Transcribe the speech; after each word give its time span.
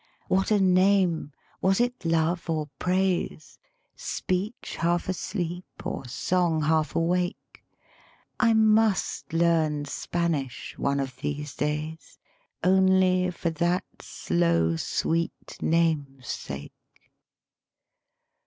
What 0.29 0.49
a 0.49 0.59
name! 0.59 1.31
Was 1.61 1.79
it 1.79 2.03
love 2.05 2.49
or 2.49 2.69
praise? 2.79 3.59
Speech 3.95 4.77
half 4.79 5.07
asleep 5.07 5.85
or 5.85 6.07
song 6.07 6.63
half 6.63 6.95
awake? 6.95 7.63
I 8.39 8.55
must 8.55 9.31
learn 9.31 9.85
Spanish, 9.85 10.73
one 10.75 10.99
of 10.99 11.17
these 11.17 11.55
days, 11.55 12.17
Only 12.63 13.29
for 13.29 13.51
that 13.51 13.85
slow 14.01 14.75
sweet 14.75 15.59
name's 15.61 16.29
sake. 16.29 16.73